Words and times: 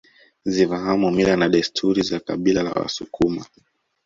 Zifahamu 0.45 1.11
mila 1.11 1.35
na 1.37 1.49
desturi 1.49 2.01
za 2.01 2.19
kabila 2.19 2.63
la 2.63 2.71
wasukuma 2.71 3.45